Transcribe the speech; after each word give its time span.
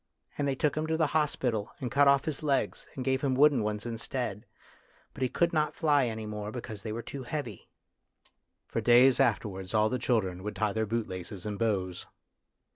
And 0.35 0.47
they 0.47 0.55
took 0.55 0.75
him 0.75 0.87
to 0.87 0.97
the 0.97 1.05
hospital, 1.13 1.71
and 1.79 1.91
cut 1.91 2.07
off 2.07 2.25
his 2.25 2.41
legs, 2.41 2.87
and 2.95 3.05
gave 3.05 3.21
hin> 3.21 3.35
wooden 3.35 3.61
ones 3.61 3.85
instead. 3.85 4.47
But 5.13 5.21
he 5.21 5.29
could 5.29 5.53
not 5.53 5.75
fly 5.75 6.07
any 6.07 6.25
more 6.25 6.51
because 6.51 6.81
they 6.81 6.91
were 6.91 7.03
too 7.03 7.21
heavy." 7.21 7.69
For 8.67 8.81
days 8.81 9.19
afterwards 9.19 9.75
all 9.75 9.89
the 9.89 9.99
children 9.99 10.41
would 10.41 10.55
tie 10.55 10.73
their 10.73 10.87
bootlaces 10.87 11.45
in 11.45 11.55
bows. 11.57 12.07